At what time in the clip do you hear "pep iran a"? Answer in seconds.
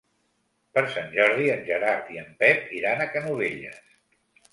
2.39-3.07